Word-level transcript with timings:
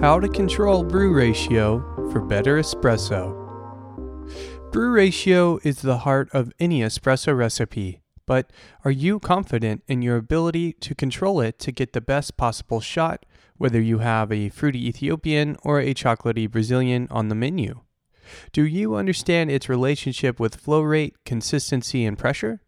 How 0.00 0.20
to 0.20 0.28
control 0.28 0.84
brew 0.84 1.14
ratio 1.14 1.80
for 2.12 2.20
better 2.20 2.58
espresso. 2.58 3.32
Brew 4.70 4.92
ratio 4.92 5.58
is 5.64 5.80
the 5.80 5.98
heart 5.98 6.28
of 6.34 6.52
any 6.60 6.82
espresso 6.82 7.34
recipe, 7.34 8.02
but 8.26 8.52
are 8.84 8.90
you 8.90 9.18
confident 9.18 9.82
in 9.88 10.02
your 10.02 10.18
ability 10.18 10.74
to 10.74 10.94
control 10.94 11.40
it 11.40 11.58
to 11.60 11.72
get 11.72 11.94
the 11.94 12.02
best 12.02 12.36
possible 12.36 12.82
shot, 12.82 13.24
whether 13.56 13.80
you 13.80 14.00
have 14.00 14.30
a 14.30 14.50
fruity 14.50 14.86
Ethiopian 14.86 15.56
or 15.62 15.80
a 15.80 15.94
chocolatey 15.94 16.50
Brazilian 16.50 17.08
on 17.10 17.28
the 17.28 17.34
menu? 17.34 17.80
Do 18.52 18.66
you 18.66 18.96
understand 18.96 19.50
its 19.50 19.66
relationship 19.66 20.38
with 20.38 20.56
flow 20.56 20.82
rate, 20.82 21.16
consistency, 21.24 22.04
and 22.04 22.18
pressure? 22.18 22.60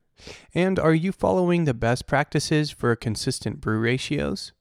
And 0.55 0.79
are 0.79 0.95
you 0.95 1.13
following 1.13 1.67
the 1.67 1.75
best 1.75 2.07
practices 2.07 2.71
for 2.71 2.97
consistent 2.97 3.61
brew 3.61 3.81
ratios? 3.81 4.53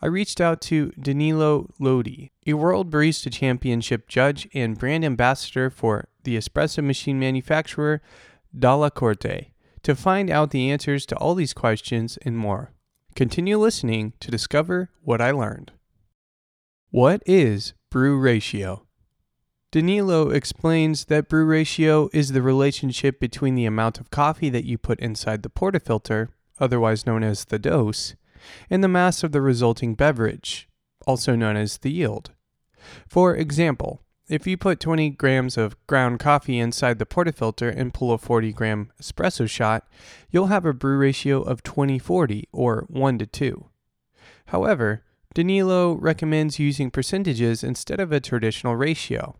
I 0.00 0.06
reached 0.06 0.40
out 0.40 0.60
to 0.62 0.92
Danilo 1.00 1.72
Lodi, 1.78 2.30
a 2.46 2.54
World 2.54 2.90
Barista 2.90 3.32
Championship 3.32 4.08
judge 4.08 4.48
and 4.52 4.78
brand 4.78 5.04
ambassador 5.04 5.70
for 5.70 6.08
the 6.24 6.36
espresso 6.36 6.82
machine 6.82 7.18
manufacturer 7.18 8.02
Dalla 8.56 8.90
Corte, 8.90 9.52
to 9.82 9.94
find 9.94 10.30
out 10.30 10.50
the 10.50 10.70
answers 10.70 11.06
to 11.06 11.16
all 11.16 11.34
these 11.34 11.54
questions 11.54 12.18
and 12.22 12.36
more. 12.36 12.72
Continue 13.14 13.58
listening 13.58 14.14
to 14.20 14.30
discover 14.30 14.90
what 15.02 15.20
I 15.20 15.30
learned. 15.30 15.72
What 16.90 17.22
is 17.26 17.74
brew 17.90 18.18
ratio? 18.18 18.86
Danilo 19.70 20.28
explains 20.28 21.06
that 21.06 21.28
brew 21.28 21.46
ratio 21.46 22.10
is 22.12 22.32
the 22.32 22.42
relationship 22.42 23.18
between 23.18 23.54
the 23.54 23.64
amount 23.64 23.98
of 23.98 24.10
coffee 24.10 24.50
that 24.50 24.66
you 24.66 24.76
put 24.76 25.00
inside 25.00 25.42
the 25.42 25.48
portafilter, 25.48 26.28
otherwise 26.60 27.06
known 27.06 27.22
as 27.22 27.46
the 27.46 27.58
dose, 27.58 28.14
and 28.70 28.82
the 28.82 28.88
mass 28.88 29.22
of 29.22 29.32
the 29.32 29.40
resulting 29.40 29.94
beverage, 29.94 30.68
also 31.06 31.34
known 31.34 31.56
as 31.56 31.78
the 31.78 31.90
yield. 31.90 32.32
For 33.08 33.36
example, 33.36 34.02
if 34.28 34.46
you 34.46 34.56
put 34.56 34.80
20 34.80 35.10
grams 35.10 35.56
of 35.58 35.76
ground 35.86 36.20
coffee 36.20 36.58
inside 36.58 36.98
the 36.98 37.06
portafilter 37.06 37.72
and 37.74 37.92
pull 37.92 38.12
a 38.12 38.18
40 38.18 38.52
gram 38.52 38.92
espresso 39.00 39.48
shot, 39.48 39.86
you'll 40.30 40.46
have 40.46 40.64
a 40.64 40.72
brew 40.72 40.96
ratio 40.96 41.42
of 41.42 41.62
20 41.62 41.98
40 41.98 42.48
or 42.52 42.86
1 42.88 43.18
to 43.18 43.26
2. 43.26 43.66
However, 44.46 45.02
Danilo 45.34 45.92
recommends 45.94 46.58
using 46.58 46.90
percentages 46.90 47.64
instead 47.64 48.00
of 48.00 48.12
a 48.12 48.20
traditional 48.20 48.76
ratio. 48.76 49.36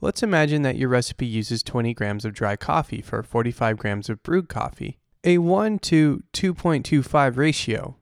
Let's 0.00 0.22
imagine 0.22 0.62
that 0.62 0.76
your 0.76 0.88
recipe 0.88 1.26
uses 1.26 1.62
20 1.62 1.92
grams 1.94 2.24
of 2.24 2.32
dry 2.32 2.56
coffee 2.56 3.02
for 3.02 3.22
45 3.22 3.76
grams 3.76 4.08
of 4.08 4.22
brewed 4.22 4.48
coffee, 4.48 4.98
a 5.24 5.38
1 5.38 5.78
to 5.80 6.22
2.25 6.32 7.36
ratio. 7.36 7.96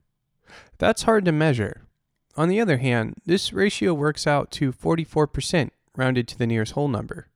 That's 0.79 1.03
hard 1.03 1.25
to 1.25 1.33
measure. 1.33 1.83
On 2.37 2.49
the 2.49 2.61
other 2.61 2.79
hand, 2.79 3.15
this 3.25 3.53
ratio 3.53 3.95
works 3.95 4.27
out 4.27 4.51
to 4.53 4.73
44%, 4.73 5.71
rounded 5.97 6.29
to 6.29 6.39
the 6.39 6.47
nearest 6.47 6.73
whole 6.73 6.89
number. 6.89 7.29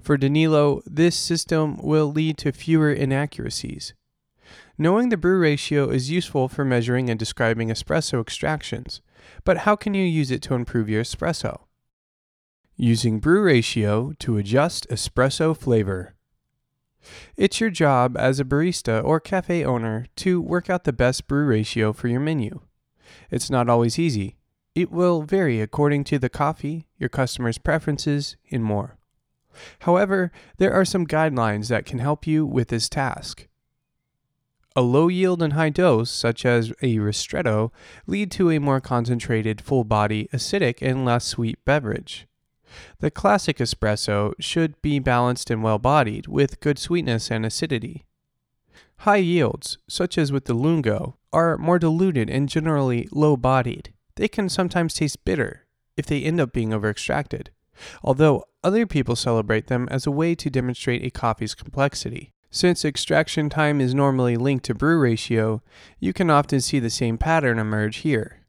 For 0.00 0.16
Danilo, 0.16 0.82
this 0.86 1.16
system 1.16 1.76
will 1.76 2.10
lead 2.10 2.38
to 2.38 2.52
fewer 2.52 2.92
inaccuracies. 2.92 3.92
Knowing 4.78 5.10
the 5.10 5.16
brew 5.16 5.38
ratio 5.38 5.90
is 5.90 6.10
useful 6.10 6.48
for 6.48 6.64
measuring 6.64 7.10
and 7.10 7.18
describing 7.18 7.68
espresso 7.68 8.20
extractions, 8.20 9.02
but 9.44 9.58
how 9.58 9.76
can 9.76 9.92
you 9.92 10.04
use 10.04 10.30
it 10.30 10.40
to 10.42 10.54
improve 10.54 10.88
your 10.88 11.02
espresso? 11.02 11.60
Using 12.76 13.20
brew 13.20 13.42
ratio 13.42 14.14
to 14.20 14.38
adjust 14.38 14.88
espresso 14.88 15.54
flavor. 15.54 16.14
It's 17.36 17.60
your 17.60 17.70
job 17.70 18.16
as 18.16 18.40
a 18.40 18.44
barista 18.44 19.04
or 19.04 19.20
cafe 19.20 19.64
owner 19.64 20.06
to 20.16 20.40
work 20.40 20.70
out 20.70 20.84
the 20.84 20.92
best 20.92 21.26
brew 21.26 21.44
ratio 21.44 21.92
for 21.92 22.08
your 22.08 22.20
menu. 22.20 22.60
It's 23.30 23.50
not 23.50 23.68
always 23.68 23.98
easy. 23.98 24.36
It 24.74 24.90
will 24.90 25.22
vary 25.22 25.60
according 25.60 26.04
to 26.04 26.18
the 26.18 26.28
coffee, 26.28 26.86
your 26.98 27.08
customers' 27.08 27.58
preferences, 27.58 28.36
and 28.50 28.62
more. 28.62 28.96
However, 29.80 30.30
there 30.58 30.72
are 30.72 30.84
some 30.84 31.06
guidelines 31.06 31.68
that 31.68 31.84
can 31.84 31.98
help 31.98 32.26
you 32.26 32.46
with 32.46 32.68
this 32.68 32.88
task. 32.88 33.48
A 34.76 34.82
low 34.82 35.08
yield 35.08 35.42
and 35.42 35.54
high 35.54 35.70
dose, 35.70 36.10
such 36.10 36.46
as 36.46 36.70
a 36.80 36.98
ristretto, 36.98 37.72
lead 38.06 38.30
to 38.32 38.50
a 38.50 38.60
more 38.60 38.80
concentrated, 38.80 39.60
full 39.60 39.82
body, 39.82 40.28
acidic, 40.32 40.78
and 40.80 41.04
less 41.04 41.24
sweet 41.24 41.64
beverage. 41.64 42.28
The 43.00 43.10
classic 43.10 43.58
espresso 43.58 44.32
should 44.38 44.80
be 44.80 45.00
balanced 45.00 45.50
and 45.50 45.64
well 45.64 45.80
bodied, 45.80 46.28
with 46.28 46.60
good 46.60 46.78
sweetness 46.78 47.30
and 47.30 47.44
acidity. 47.44 48.04
High 49.04 49.16
yields, 49.16 49.78
such 49.88 50.18
as 50.18 50.30
with 50.30 50.44
the 50.44 50.52
Lungo, 50.52 51.16
are 51.32 51.56
more 51.56 51.78
diluted 51.78 52.28
and 52.28 52.50
generally 52.50 53.08
low 53.10 53.34
bodied. 53.34 53.94
They 54.16 54.28
can 54.28 54.50
sometimes 54.50 54.92
taste 54.92 55.24
bitter 55.24 55.66
if 55.96 56.04
they 56.04 56.22
end 56.22 56.38
up 56.38 56.52
being 56.52 56.74
over 56.74 56.90
extracted, 56.90 57.48
although 58.04 58.44
other 58.62 58.86
people 58.86 59.16
celebrate 59.16 59.68
them 59.68 59.88
as 59.90 60.06
a 60.06 60.10
way 60.10 60.34
to 60.34 60.50
demonstrate 60.50 61.02
a 61.02 61.10
coffee's 61.10 61.54
complexity. 61.54 62.34
Since 62.50 62.84
extraction 62.84 63.48
time 63.48 63.80
is 63.80 63.94
normally 63.94 64.36
linked 64.36 64.66
to 64.66 64.74
brew 64.74 65.00
ratio, 65.00 65.62
you 65.98 66.12
can 66.12 66.28
often 66.28 66.60
see 66.60 66.78
the 66.78 66.90
same 66.90 67.16
pattern 67.16 67.58
emerge 67.58 67.98
here. 67.98 68.40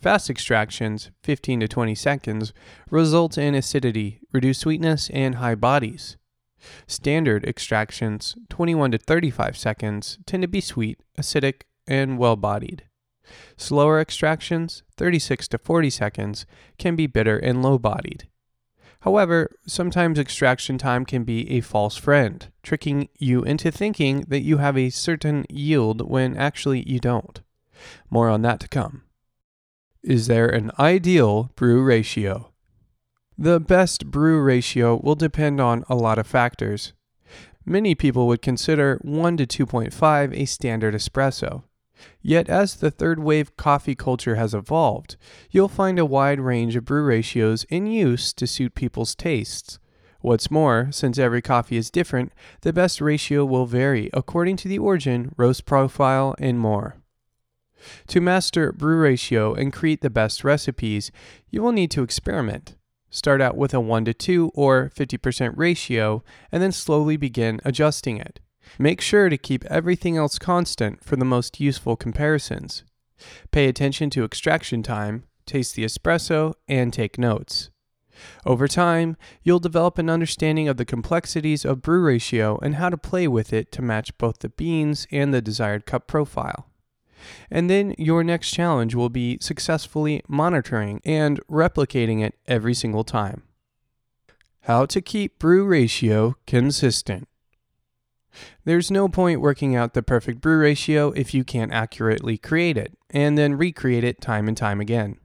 Fast 0.00 0.28
extractions, 0.28 1.12
15 1.22 1.60
to 1.60 1.68
20 1.68 1.94
seconds, 1.94 2.52
result 2.90 3.38
in 3.38 3.54
acidity, 3.54 4.18
reduced 4.32 4.62
sweetness, 4.62 5.08
and 5.10 5.36
high 5.36 5.54
bodies. 5.54 6.16
Standard 6.86 7.44
extractions, 7.44 8.36
21 8.48 8.92
to 8.92 8.98
35 8.98 9.56
seconds, 9.56 10.18
tend 10.26 10.42
to 10.42 10.48
be 10.48 10.60
sweet, 10.60 11.00
acidic, 11.18 11.62
and 11.86 12.18
well 12.18 12.36
bodied. 12.36 12.84
Slower 13.56 14.00
extractions, 14.00 14.82
36 14.96 15.48
to 15.48 15.58
40 15.58 15.90
seconds, 15.90 16.46
can 16.78 16.96
be 16.96 17.06
bitter 17.06 17.38
and 17.38 17.62
low 17.62 17.78
bodied. 17.78 18.28
However, 19.00 19.56
sometimes 19.66 20.18
extraction 20.18 20.76
time 20.76 21.06
can 21.06 21.24
be 21.24 21.50
a 21.50 21.62
false 21.62 21.96
friend, 21.96 22.46
tricking 22.62 23.08
you 23.18 23.42
into 23.42 23.70
thinking 23.70 24.26
that 24.28 24.42
you 24.42 24.58
have 24.58 24.76
a 24.76 24.90
certain 24.90 25.46
yield 25.48 26.02
when 26.02 26.36
actually 26.36 26.82
you 26.86 27.00
don't. 27.00 27.40
More 28.10 28.28
on 28.28 28.42
that 28.42 28.60
to 28.60 28.68
come. 28.68 29.04
Is 30.02 30.26
there 30.26 30.48
an 30.48 30.70
ideal 30.78 31.50
brew 31.56 31.82
ratio? 31.82 32.49
The 33.42 33.58
best 33.58 34.10
brew 34.10 34.38
ratio 34.42 35.00
will 35.02 35.14
depend 35.14 35.62
on 35.62 35.82
a 35.88 35.94
lot 35.94 36.18
of 36.18 36.26
factors. 36.26 36.92
Many 37.64 37.94
people 37.94 38.26
would 38.26 38.42
consider 38.42 38.98
1 39.00 39.38
to 39.38 39.46
2.5 39.46 40.38
a 40.38 40.44
standard 40.44 40.92
espresso. 40.92 41.62
Yet, 42.20 42.50
as 42.50 42.76
the 42.76 42.90
third 42.90 43.18
wave 43.18 43.56
coffee 43.56 43.94
culture 43.94 44.34
has 44.34 44.52
evolved, 44.52 45.16
you'll 45.50 45.68
find 45.68 45.98
a 45.98 46.04
wide 46.04 46.38
range 46.38 46.76
of 46.76 46.84
brew 46.84 47.02
ratios 47.02 47.64
in 47.70 47.86
use 47.86 48.34
to 48.34 48.46
suit 48.46 48.74
people's 48.74 49.14
tastes. 49.14 49.78
What's 50.20 50.50
more, 50.50 50.88
since 50.90 51.16
every 51.16 51.40
coffee 51.40 51.78
is 51.78 51.90
different, 51.90 52.32
the 52.60 52.74
best 52.74 53.00
ratio 53.00 53.46
will 53.46 53.64
vary 53.64 54.10
according 54.12 54.56
to 54.56 54.68
the 54.68 54.78
origin, 54.78 55.32
roast 55.38 55.64
profile, 55.64 56.34
and 56.38 56.60
more. 56.60 56.96
To 58.08 58.20
master 58.20 58.70
brew 58.70 59.00
ratio 59.00 59.54
and 59.54 59.72
create 59.72 60.02
the 60.02 60.10
best 60.10 60.44
recipes, 60.44 61.10
you 61.48 61.62
will 61.62 61.72
need 61.72 61.90
to 61.92 62.02
experiment. 62.02 62.76
Start 63.10 63.40
out 63.40 63.56
with 63.56 63.74
a 63.74 63.80
1 63.80 64.04
to 64.04 64.14
2 64.14 64.52
or 64.54 64.90
50% 64.94 65.52
ratio 65.56 66.22
and 66.52 66.62
then 66.62 66.72
slowly 66.72 67.16
begin 67.16 67.60
adjusting 67.64 68.18
it. 68.18 68.40
Make 68.78 69.00
sure 69.00 69.28
to 69.28 69.36
keep 69.36 69.64
everything 69.64 70.16
else 70.16 70.38
constant 70.38 71.04
for 71.04 71.16
the 71.16 71.24
most 71.24 71.60
useful 71.60 71.96
comparisons. 71.96 72.84
Pay 73.50 73.68
attention 73.68 74.10
to 74.10 74.24
extraction 74.24 74.82
time, 74.82 75.24
taste 75.44 75.74
the 75.74 75.84
espresso, 75.84 76.54
and 76.68 76.92
take 76.92 77.18
notes. 77.18 77.70
Over 78.46 78.68
time, 78.68 79.16
you'll 79.42 79.58
develop 79.58 79.98
an 79.98 80.10
understanding 80.10 80.68
of 80.68 80.76
the 80.76 80.84
complexities 80.84 81.64
of 81.64 81.82
brew 81.82 82.02
ratio 82.02 82.58
and 82.62 82.76
how 82.76 82.90
to 82.90 82.98
play 82.98 83.26
with 83.26 83.52
it 83.52 83.72
to 83.72 83.82
match 83.82 84.16
both 84.18 84.40
the 84.40 84.50
beans 84.50 85.06
and 85.10 85.32
the 85.32 85.42
desired 85.42 85.86
cup 85.86 86.06
profile. 86.06 86.69
And 87.50 87.68
then 87.68 87.94
your 87.98 88.24
next 88.24 88.50
challenge 88.50 88.94
will 88.94 89.08
be 89.08 89.38
successfully 89.40 90.22
monitoring 90.28 91.00
and 91.04 91.40
replicating 91.48 92.22
it 92.22 92.34
every 92.46 92.74
single 92.74 93.04
time. 93.04 93.42
How 94.62 94.86
to 94.86 95.00
keep 95.00 95.38
brew 95.38 95.64
ratio 95.64 96.36
consistent. 96.46 97.28
There's 98.64 98.90
no 98.90 99.08
point 99.08 99.40
working 99.40 99.74
out 99.74 99.94
the 99.94 100.02
perfect 100.02 100.40
brew 100.40 100.58
ratio 100.58 101.10
if 101.12 101.34
you 101.34 101.44
can't 101.44 101.72
accurately 101.72 102.38
create 102.38 102.76
it 102.76 102.96
and 103.10 103.36
then 103.36 103.58
recreate 103.58 104.04
it 104.04 104.20
time 104.20 104.46
and 104.46 104.56
time 104.56 104.80
again. 104.80 105.18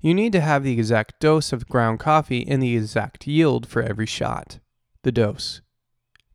You 0.00 0.14
need 0.14 0.32
to 0.32 0.40
have 0.40 0.62
the 0.62 0.72
exact 0.72 1.18
dose 1.18 1.52
of 1.52 1.68
ground 1.68 1.98
coffee 1.98 2.46
and 2.46 2.62
the 2.62 2.76
exact 2.76 3.26
yield 3.26 3.66
for 3.66 3.82
every 3.82 4.06
shot. 4.06 4.60
The 5.02 5.12
dose. 5.12 5.62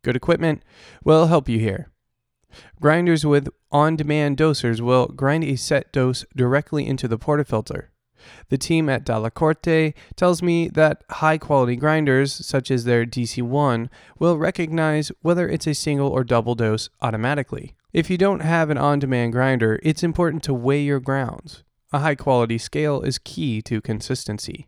Good 0.02 0.16
equipment 0.16 0.64
will 1.04 1.28
help 1.28 1.48
you 1.48 1.60
here. 1.60 1.90
Grinders 2.82 3.26
with 3.26 3.50
on 3.72 3.96
demand 3.96 4.38
dosers 4.38 4.82
will 4.82 5.08
grind 5.08 5.44
a 5.44 5.56
set 5.56 5.92
dose 5.92 6.26
directly 6.36 6.88
into 6.88 7.08
the 7.08 7.18
portafilter. 7.18 7.88
The 8.50 8.58
team 8.58 8.90
at 8.90 9.06
Dalla 9.06 9.32
Corte 9.32 9.94
tells 10.16 10.42
me 10.42 10.68
that 10.70 11.04
high 11.10 11.38
quality 11.38 11.76
grinders, 11.76 12.34
such 12.34 12.70
as 12.70 12.84
their 12.84 13.06
DC1, 13.06 13.90
will 14.18 14.38
recognize 14.38 15.12
whether 15.22 15.48
it's 15.48 15.68
a 15.68 15.74
single 15.74 16.10
or 16.10 16.24
double 16.24 16.56
dose 16.56 16.90
automatically. 17.02 17.76
If 17.94 18.10
you 18.10 18.18
don't 18.18 18.42
have 18.42 18.70
an 18.70 18.78
on 18.78 19.00
demand 19.00 19.34
grinder, 19.34 19.80
it's 19.84 20.04
important 20.04 20.44
to 20.44 20.54
weigh 20.54 20.82
your 20.82 21.00
grounds. 21.00 21.64
A 21.92 22.00
high 22.00 22.16
quality 22.16 22.58
scale 22.58 23.02
is 23.02 23.18
key 23.18 23.62
to 23.64 23.82
consistency. 23.82 24.68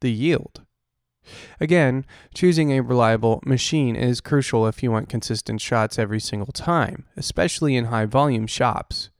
the 0.00 0.10
yield. 0.12 0.62
Again, 1.60 2.04
choosing 2.34 2.72
a 2.72 2.80
reliable 2.80 3.40
machine 3.44 3.96
is 3.96 4.20
crucial 4.20 4.66
if 4.66 4.82
you 4.82 4.90
want 4.90 5.08
consistent 5.08 5.60
shots 5.60 5.98
every 5.98 6.20
single 6.20 6.52
time, 6.52 7.06
especially 7.16 7.76
in 7.76 7.86
high 7.86 8.06
volume 8.06 8.46
shops. 8.46 9.10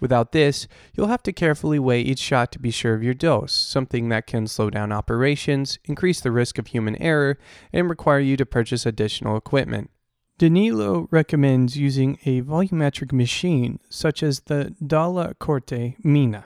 Without 0.00 0.32
this, 0.32 0.66
you'll 0.94 1.08
have 1.08 1.22
to 1.24 1.32
carefully 1.32 1.78
weigh 1.78 2.00
each 2.00 2.18
shot 2.18 2.50
to 2.52 2.58
be 2.58 2.70
sure 2.70 2.94
of 2.94 3.02
your 3.02 3.14
dose, 3.14 3.52
something 3.52 4.08
that 4.08 4.26
can 4.26 4.46
slow 4.46 4.70
down 4.70 4.92
operations, 4.92 5.78
increase 5.84 6.20
the 6.20 6.32
risk 6.32 6.58
of 6.58 6.68
human 6.68 6.96
error, 6.96 7.38
and 7.72 7.88
require 7.88 8.20
you 8.20 8.36
to 8.36 8.46
purchase 8.46 8.86
additional 8.86 9.36
equipment. 9.36 9.90
Danilo 10.38 11.08
recommends 11.10 11.76
using 11.76 12.18
a 12.24 12.42
volumetric 12.42 13.12
machine 13.12 13.80
such 13.88 14.22
as 14.22 14.40
the 14.40 14.74
Dalla 14.84 15.34
Corte 15.34 15.96
Mina. 16.04 16.44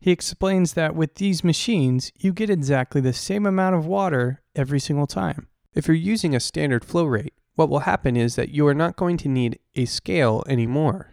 He 0.00 0.10
explains 0.10 0.74
that 0.74 0.94
with 0.94 1.16
these 1.16 1.44
machines, 1.44 2.12
you 2.18 2.32
get 2.32 2.50
exactly 2.50 3.00
the 3.00 3.12
same 3.12 3.46
amount 3.46 3.76
of 3.76 3.86
water 3.86 4.42
every 4.54 4.80
single 4.80 5.06
time. 5.06 5.48
If 5.74 5.88
you're 5.88 5.94
using 5.94 6.34
a 6.34 6.40
standard 6.40 6.84
flow 6.84 7.04
rate, 7.04 7.34
what 7.54 7.68
will 7.68 7.80
happen 7.80 8.16
is 8.16 8.36
that 8.36 8.50
you 8.50 8.66
are 8.66 8.74
not 8.74 8.96
going 8.96 9.16
to 9.18 9.28
need 9.28 9.58
a 9.74 9.84
scale 9.84 10.42
anymore. 10.46 11.12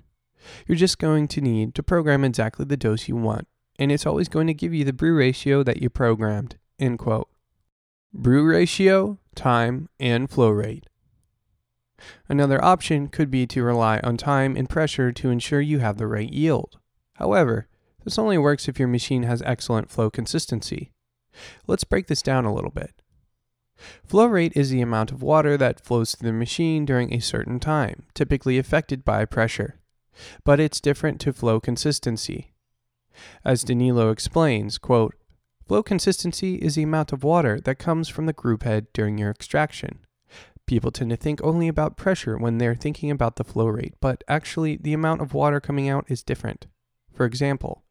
You're 0.67 0.77
just 0.77 0.99
going 0.99 1.27
to 1.29 1.41
need 1.41 1.75
to 1.75 1.83
program 1.83 2.23
exactly 2.23 2.65
the 2.65 2.77
dose 2.77 3.07
you 3.07 3.15
want, 3.15 3.47
and 3.77 3.91
it's 3.91 4.05
always 4.05 4.29
going 4.29 4.47
to 4.47 4.53
give 4.53 4.73
you 4.73 4.83
the 4.83 4.93
brew 4.93 5.15
ratio 5.15 5.63
that 5.63 5.81
you 5.81 5.89
programmed. 5.89 6.57
End 6.79 6.99
quote. 6.99 7.29
Brew 8.13 8.45
ratio, 8.45 9.19
time, 9.35 9.89
and 9.99 10.29
flow 10.29 10.49
rate. 10.49 10.85
Another 12.27 12.63
option 12.63 13.07
could 13.07 13.29
be 13.29 13.45
to 13.47 13.63
rely 13.63 13.99
on 14.03 14.15
time 14.17 14.55
and 14.55 14.69
pressure 14.69 15.11
to 15.11 15.29
ensure 15.29 15.61
you 15.61 15.79
have 15.79 15.97
the 15.97 16.07
right 16.07 16.31
yield. 16.31 16.79
However, 17.15 17.67
this 18.09 18.17
only 18.17 18.39
works 18.39 18.67
if 18.67 18.79
your 18.79 18.87
machine 18.87 19.21
has 19.21 19.43
excellent 19.43 19.91
flow 19.91 20.09
consistency. 20.09 20.89
Let's 21.67 21.83
break 21.83 22.07
this 22.07 22.23
down 22.23 22.43
a 22.43 22.51
little 22.51 22.71
bit. 22.71 23.03
Flow 24.03 24.25
rate 24.25 24.51
is 24.55 24.71
the 24.71 24.81
amount 24.81 25.11
of 25.11 25.21
water 25.21 25.57
that 25.57 25.85
flows 25.85 26.15
through 26.15 26.31
the 26.31 26.33
machine 26.33 26.85
during 26.85 27.13
a 27.13 27.19
certain 27.19 27.59
time, 27.59 28.07
typically 28.15 28.57
affected 28.57 29.05
by 29.05 29.25
pressure. 29.25 29.75
But 30.43 30.59
it's 30.59 30.81
different 30.81 31.21
to 31.21 31.33
flow 31.33 31.59
consistency. 31.59 32.55
As 33.45 33.61
Danilo 33.61 34.09
explains, 34.09 34.79
quote, 34.79 35.13
flow 35.67 35.83
consistency 35.83 36.55
is 36.55 36.73
the 36.73 36.81
amount 36.81 37.13
of 37.13 37.23
water 37.23 37.59
that 37.59 37.77
comes 37.77 38.09
from 38.09 38.25
the 38.25 38.33
group 38.33 38.63
head 38.63 38.87
during 38.91 39.19
your 39.19 39.29
extraction. 39.29 39.99
People 40.65 40.89
tend 40.89 41.11
to 41.11 41.15
think 41.15 41.43
only 41.43 41.67
about 41.67 41.95
pressure 41.95 42.39
when 42.39 42.57
they're 42.57 42.73
thinking 42.73 43.11
about 43.11 43.35
the 43.35 43.43
flow 43.43 43.67
rate, 43.67 43.93
but 44.01 44.23
actually 44.27 44.77
the 44.77 44.93
amount 44.93 45.21
of 45.21 45.35
water 45.35 45.59
coming 45.59 45.87
out 45.87 46.05
is 46.09 46.23
different. 46.23 46.65
For 47.13 47.27
example, 47.27 47.83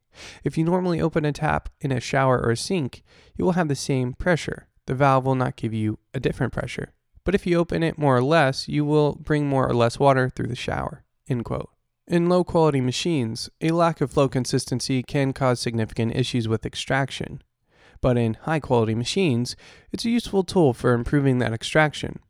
if 0.44 0.56
you 0.56 0.64
normally 0.64 1.00
open 1.00 1.24
a 1.24 1.32
tap 1.32 1.68
in 1.80 1.92
a 1.92 2.00
shower 2.00 2.38
or 2.38 2.50
a 2.50 2.56
sink, 2.56 3.02
you 3.36 3.44
will 3.44 3.52
have 3.52 3.68
the 3.68 3.74
same 3.74 4.12
pressure. 4.14 4.68
The 4.86 4.94
valve 4.94 5.24
will 5.24 5.34
not 5.34 5.56
give 5.56 5.74
you 5.74 5.98
a 6.14 6.20
different 6.20 6.52
pressure. 6.52 6.92
But 7.24 7.34
if 7.34 7.46
you 7.46 7.58
open 7.58 7.82
it 7.82 7.98
more 7.98 8.16
or 8.16 8.22
less, 8.22 8.68
you 8.68 8.84
will 8.84 9.14
bring 9.14 9.46
more 9.46 9.68
or 9.68 9.74
less 9.74 9.98
water 9.98 10.30
through 10.30 10.46
the 10.46 10.56
shower. 10.56 11.04
End 11.28 11.44
quote. 11.44 11.68
In 12.06 12.30
low 12.30 12.42
quality 12.42 12.80
machines, 12.80 13.50
a 13.60 13.70
lack 13.72 14.00
of 14.00 14.10
flow 14.10 14.30
consistency 14.30 15.02
can 15.02 15.34
cause 15.34 15.60
significant 15.60 16.16
issues 16.16 16.48
with 16.48 16.64
extraction. 16.64 17.42
But 18.00 18.16
in 18.16 18.32
high 18.32 18.60
quality 18.60 18.94
machines, 18.94 19.56
it's 19.92 20.06
a 20.06 20.10
useful 20.10 20.42
tool 20.42 20.72
for 20.72 20.94
improving 20.94 21.38
that 21.38 21.52
extraction. 21.52 22.20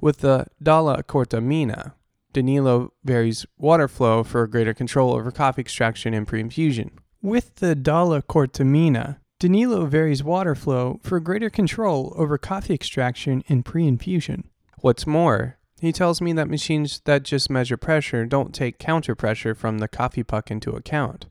With 0.00 0.18
the 0.18 0.46
Dalla 0.62 1.02
Corte 1.02 1.42
Mina, 1.42 1.94
Danilo 2.34 2.92
varies 3.04 3.46
water 3.56 3.88
flow 3.88 4.24
for 4.24 4.46
greater 4.48 4.74
control 4.74 5.14
over 5.14 5.30
coffee 5.30 5.60
extraction 5.62 6.12
and 6.12 6.26
pre-infusion. 6.26 6.90
With 7.22 7.54
the 7.56 7.76
Dalla 7.76 8.20
Corte 8.22 8.60
Mina, 8.60 9.20
Danilo 9.38 9.86
varies 9.86 10.24
water 10.24 10.56
flow 10.56 10.98
for 11.02 11.20
greater 11.20 11.48
control 11.48 12.12
over 12.16 12.36
coffee 12.36 12.74
extraction 12.74 13.44
and 13.48 13.64
pre-infusion. 13.64 14.50
What's 14.80 15.06
more, 15.06 15.58
he 15.80 15.92
tells 15.92 16.20
me 16.20 16.32
that 16.32 16.50
machines 16.50 17.00
that 17.04 17.22
just 17.22 17.48
measure 17.48 17.76
pressure 17.76 18.26
don't 18.26 18.52
take 18.52 18.78
counter 18.78 19.14
pressure 19.14 19.54
from 19.54 19.78
the 19.78 19.88
coffee 19.88 20.24
puck 20.24 20.50
into 20.50 20.72
account. 20.72 21.26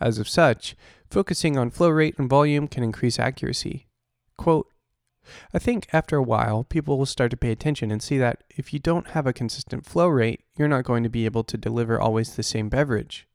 As 0.00 0.18
of 0.18 0.28
such, 0.28 0.74
focusing 1.10 1.58
on 1.58 1.70
flow 1.70 1.90
rate 1.90 2.18
and 2.18 2.30
volume 2.30 2.66
can 2.66 2.82
increase 2.82 3.18
accuracy. 3.18 3.88
Quote, 4.38 4.68
I 5.52 5.58
think 5.58 5.86
after 5.92 6.16
a 6.16 6.22
while, 6.22 6.64
people 6.64 6.98
will 6.98 7.06
start 7.06 7.30
to 7.32 7.36
pay 7.36 7.50
attention 7.50 7.90
and 7.90 8.02
see 8.02 8.18
that 8.18 8.44
if 8.50 8.72
you 8.72 8.78
don't 8.78 9.08
have 9.08 9.26
a 9.26 9.32
consistent 9.32 9.86
flow 9.86 10.08
rate, 10.08 10.44
you're 10.56 10.68
not 10.68 10.84
going 10.84 11.02
to 11.02 11.08
be 11.08 11.24
able 11.24 11.44
to 11.44 11.56
deliver 11.56 12.00
always 12.00 12.34
the 12.34 12.42
same 12.42 12.68
beverage. 12.68 13.26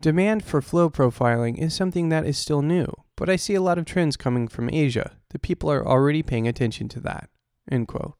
Demand 0.00 0.44
for 0.44 0.60
flow 0.60 0.90
profiling 0.90 1.58
is 1.58 1.74
something 1.74 2.08
that 2.08 2.26
is 2.26 2.36
still 2.36 2.62
new, 2.62 2.86
but 3.16 3.30
I 3.30 3.36
see 3.36 3.54
a 3.54 3.62
lot 3.62 3.78
of 3.78 3.84
trends 3.84 4.16
coming 4.16 4.48
from 4.48 4.68
Asia. 4.70 5.16
The 5.30 5.38
people 5.38 5.70
are 5.70 5.86
already 5.86 6.22
paying 6.22 6.46
attention 6.46 6.88
to 6.90 7.00
that. 7.00 7.30
End 7.70 7.88
quote. 7.88 8.14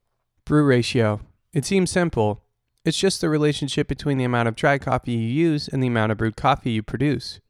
Brew 0.45 0.65
ratio. 0.65 1.21
It 1.53 1.65
seems 1.65 1.91
simple. 1.91 2.43
It's 2.85 2.99
just 2.99 3.21
the 3.21 3.29
relationship 3.29 3.89
between 3.89 4.19
the 4.19 4.25
amount 4.25 4.49
of 4.49 4.57
dry 4.57 4.79
coffee 4.79 5.13
you 5.13 5.19
use 5.19 5.69
and 5.69 5.83
the 5.83 5.89
amount 5.89 6.13
of 6.13 6.19
brewed 6.19 6.37
coffee 6.37 6.71
you 6.71 6.83
produce. 6.83 7.41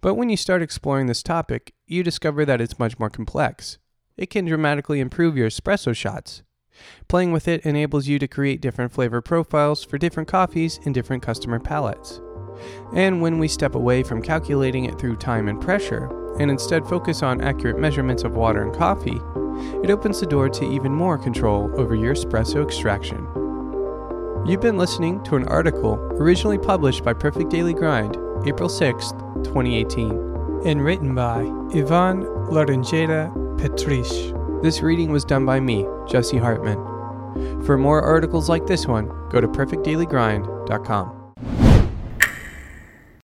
But 0.00 0.14
when 0.14 0.28
you 0.28 0.36
start 0.36 0.62
exploring 0.62 1.06
this 1.06 1.22
topic, 1.22 1.74
you 1.86 2.02
discover 2.02 2.44
that 2.44 2.60
it's 2.60 2.78
much 2.78 2.98
more 2.98 3.10
complex 3.10 3.78
it 4.16 4.30
can 4.30 4.44
dramatically 4.44 5.00
improve 5.00 5.36
your 5.36 5.48
espresso 5.48 5.94
shots. 5.94 6.42
Playing 7.08 7.32
with 7.32 7.46
it 7.48 7.64
enables 7.64 8.08
you 8.08 8.18
to 8.18 8.28
create 8.28 8.60
different 8.60 8.92
flavor 8.92 9.20
profiles 9.20 9.84
for 9.84 9.98
different 9.98 10.28
coffees 10.28 10.80
and 10.84 10.94
different 10.94 11.22
customer 11.22 11.60
palates. 11.60 12.20
And 12.94 13.20
when 13.20 13.38
we 13.38 13.48
step 13.48 13.74
away 13.74 14.02
from 14.02 14.22
calculating 14.22 14.84
it 14.84 14.98
through 14.98 15.16
time 15.16 15.48
and 15.48 15.60
pressure, 15.60 16.08
and 16.38 16.50
instead 16.50 16.86
focus 16.86 17.22
on 17.22 17.40
accurate 17.40 17.78
measurements 17.78 18.24
of 18.24 18.36
water 18.36 18.62
and 18.62 18.74
coffee, 18.74 19.20
it 19.84 19.90
opens 19.90 20.20
the 20.20 20.26
door 20.26 20.48
to 20.48 20.64
even 20.64 20.92
more 20.92 21.16
control 21.16 21.70
over 21.80 21.94
your 21.94 22.14
espresso 22.14 22.64
extraction. 22.64 23.26
You've 24.46 24.60
been 24.60 24.76
listening 24.76 25.22
to 25.24 25.36
an 25.36 25.48
article 25.48 25.94
originally 26.14 26.58
published 26.58 27.04
by 27.04 27.14
Perfect 27.14 27.50
Daily 27.50 27.72
Grind, 27.72 28.16
April 28.46 28.68
6, 28.68 29.12
2018, 29.44 30.10
and 30.66 30.84
written 30.84 31.14
by 31.14 31.40
Ivan 31.72 32.24
Larangeta 32.50 33.43
Petrish. 33.58 34.62
This 34.62 34.82
reading 34.82 35.10
was 35.10 35.24
done 35.24 35.44
by 35.44 35.60
me, 35.60 35.86
Jesse 36.08 36.38
Hartman. 36.38 36.78
For 37.64 37.76
more 37.76 38.00
articles 38.02 38.48
like 38.48 38.66
this 38.66 38.86
one, 38.86 39.08
go 39.30 39.40
to 39.40 39.48
perfectdailygrind.com. 39.48 41.23